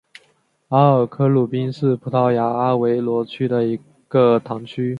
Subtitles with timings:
[0.69, 4.89] 阿尔克鲁宾是葡萄牙阿威罗区的一个堂区。